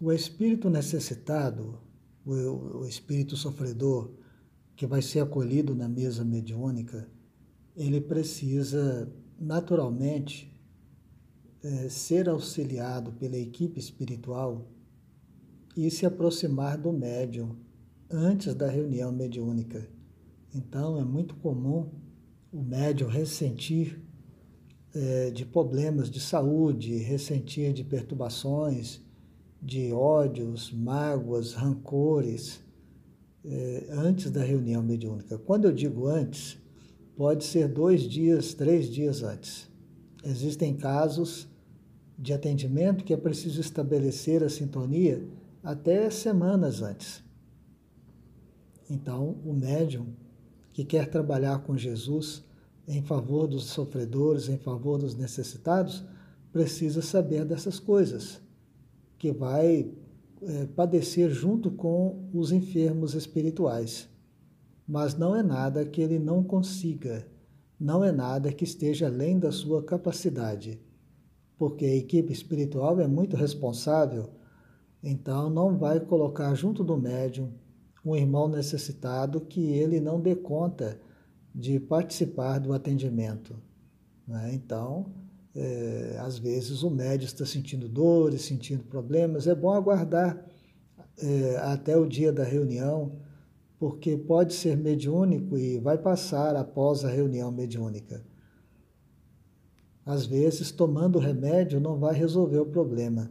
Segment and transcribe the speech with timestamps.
[0.00, 1.78] O espírito necessitado,
[2.24, 2.32] o,
[2.78, 4.10] o espírito sofredor,
[4.74, 7.06] que vai ser acolhido na mesa mediúnica,
[7.76, 10.58] ele precisa naturalmente
[11.62, 14.70] é, ser auxiliado pela equipe espiritual
[15.76, 17.56] e se aproximar do médium
[18.10, 19.86] antes da reunião mediúnica.
[20.54, 21.90] Então é muito comum
[22.50, 24.00] o médium ressentir
[24.94, 29.02] é, de problemas de saúde, ressentir de perturbações,
[29.62, 32.60] de ódios, mágoas, rancores,
[33.44, 35.38] é, antes da reunião mediúnica.
[35.38, 36.58] Quando eu digo antes,
[37.16, 39.68] pode ser dois dias, três dias antes.
[40.24, 41.48] Existem casos
[42.18, 45.26] de atendimento que é preciso estabelecer a sintonia
[45.62, 47.22] até semanas antes.
[48.88, 50.06] Então, o médium
[50.72, 52.44] que quer trabalhar com Jesus
[52.86, 56.04] em favor dos sofredores, em favor dos necessitados,
[56.52, 58.40] precisa saber dessas coisas,
[59.20, 59.92] que vai
[60.40, 64.08] é, padecer junto com os enfermos espirituais.
[64.88, 67.28] Mas não é nada que ele não consiga,
[67.78, 70.80] não é nada que esteja além da sua capacidade,
[71.58, 74.30] porque a equipe espiritual é muito responsável,
[75.02, 77.52] então não vai colocar junto do médium
[78.02, 80.98] um irmão necessitado que ele não dê conta
[81.54, 83.54] de participar do atendimento.
[84.26, 84.54] Né?
[84.54, 85.12] Então,
[85.54, 90.44] é, às vezes o médico está sentindo dores, sentindo problemas, é bom aguardar
[91.18, 93.18] é, até o dia da reunião,
[93.78, 98.24] porque pode ser mediúnico e vai passar após a reunião mediúnica.
[100.04, 103.30] Às vezes, tomando remédio não vai resolver o problema.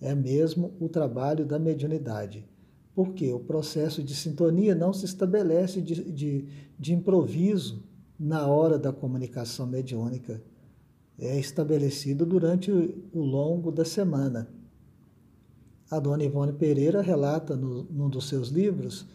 [0.00, 2.46] É mesmo o trabalho da mediunidade.
[2.94, 7.82] Porque o processo de sintonia não se estabelece de, de, de improviso
[8.18, 10.42] na hora da comunicação mediúnica.
[11.18, 14.48] É estabelecido durante o longo da semana.
[15.90, 19.06] A dona Ivone Pereira relata no, num dos seus livros,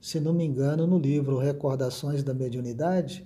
[0.00, 3.24] se não me engano, no livro Recordações da Mediunidade,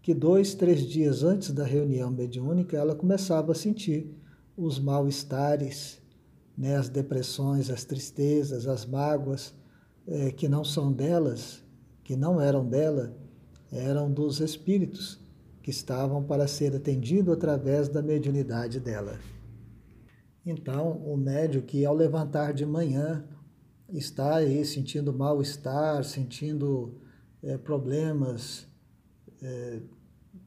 [0.00, 4.14] que dois, três dias antes da reunião mediúnica ela começava a sentir
[4.56, 6.00] os mal-estares,
[6.56, 9.54] né, as depressões, as tristezas, as mágoas,
[10.06, 11.62] é, que não são delas,
[12.02, 13.14] que não eram dela,
[13.70, 15.20] eram dos espíritos
[15.68, 19.20] que estavam para ser atendido através da mediunidade dela.
[20.46, 23.22] Então, o médio que ao levantar de manhã
[23.90, 26.94] está aí sentindo mal-estar, sentindo
[27.42, 28.66] é, problemas
[29.42, 29.82] é,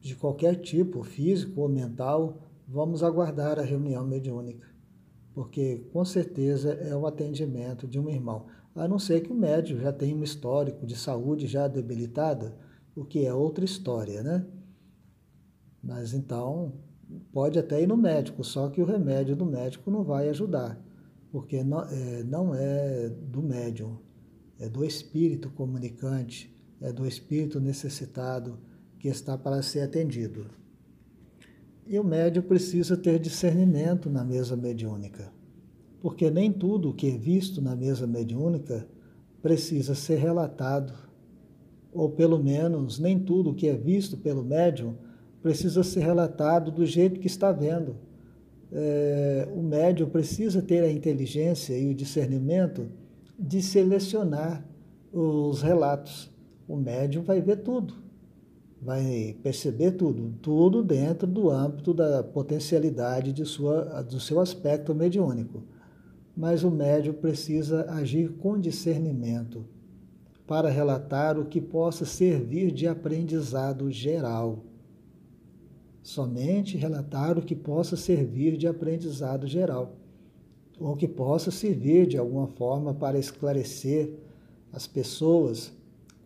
[0.00, 4.66] de qualquer tipo, físico ou mental, vamos aguardar a reunião mediúnica
[5.34, 8.48] porque com certeza é o atendimento de um irmão.
[8.74, 12.54] A não ser que o médico já tenha um histórico de saúde já debilitada,
[12.94, 14.46] o que é outra história, né?
[15.82, 16.72] Mas então
[17.32, 20.80] pode até ir no médico, só que o remédio do médico não vai ajudar,
[21.30, 23.98] porque não é, não é do médium,
[24.58, 28.58] é do espírito comunicante, é do espírito necessitado
[28.98, 30.46] que está para ser atendido.
[31.86, 35.32] E o médium precisa ter discernimento na mesa mediúnica,
[36.00, 38.86] porque nem tudo o que é visto na mesa mediúnica
[39.42, 40.94] precisa ser relatado,
[41.92, 44.96] ou pelo menos nem tudo o que é visto pelo médium
[45.42, 47.96] precisa ser relatado do jeito que está vendo.
[48.72, 52.88] É, o médium precisa ter a inteligência e o discernimento
[53.38, 54.64] de selecionar
[55.12, 56.30] os relatos.
[56.66, 58.02] O médium vai ver tudo
[58.82, 65.62] vai perceber tudo, tudo dentro do âmbito da potencialidade de sua, do seu aspecto mediúnico.
[66.36, 69.64] Mas o médium precisa agir com discernimento
[70.46, 74.64] para relatar o que possa servir de aprendizado geral.
[76.02, 79.96] Somente relatar o que possa servir de aprendizado geral,
[80.80, 84.12] ou que possa servir de alguma forma para esclarecer
[84.72, 85.72] as pessoas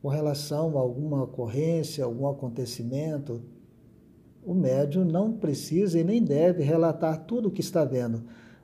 [0.00, 3.42] com relação a alguma ocorrência, algum acontecimento,
[4.44, 8.22] o médium não precisa e nem deve relatar tudo o que está vendo.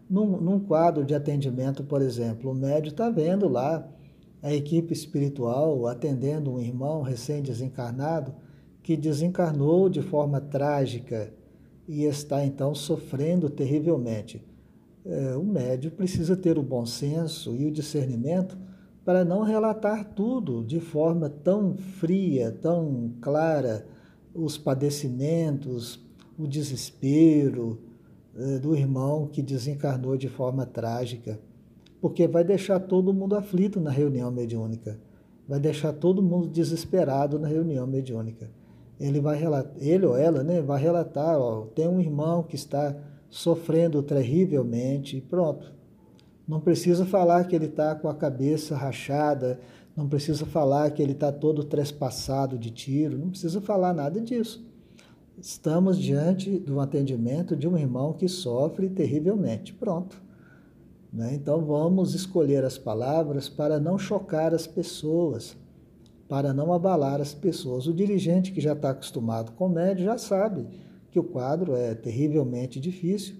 [0.08, 3.86] Num, num quadro de atendimento, por exemplo, o médium está vendo lá
[4.40, 8.32] a equipe espiritual atendendo um irmão recém-desencarnado
[8.82, 11.32] que desencarnou de forma trágica
[11.86, 14.44] e está então sofrendo terrivelmente.
[15.04, 18.56] É, o médium precisa ter o bom senso e o discernimento
[19.04, 23.86] para não relatar tudo de forma tão fria, tão clara,
[24.34, 26.00] os padecimentos,
[26.38, 27.80] o desespero
[28.34, 31.38] eh, do irmão que desencarnou de forma trágica,
[32.00, 34.98] porque vai deixar todo mundo aflito na reunião mediúnica,
[35.46, 38.50] vai deixar todo mundo desesperado na reunião mediúnica.
[39.00, 42.94] Ele vai relatar, ele ou ela, né, vai relatar, ó, tem um irmão que está
[43.28, 45.72] sofrendo terrivelmente, e pronto
[46.46, 49.58] Não precisa falar que ele está com a cabeça rachada,
[49.96, 54.64] não precisa falar que ele está todo trespassado de tiro, não precisa falar nada disso.
[55.40, 59.72] Estamos diante do atendimento de um irmão que sofre terrivelmente.
[59.72, 60.22] Pronto.
[61.12, 61.34] Né?
[61.34, 65.56] Então vamos escolher as palavras para não chocar as pessoas,
[66.32, 67.86] para não abalar as pessoas.
[67.86, 70.66] O dirigente que já está acostumado com o médio já sabe
[71.10, 73.36] que o quadro é terrivelmente difícil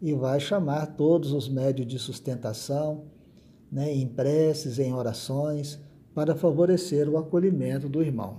[0.00, 3.06] e vai chamar todos os médios de sustentação,
[3.72, 5.80] né, em preces, em orações,
[6.14, 8.36] para favorecer o acolhimento do irmão.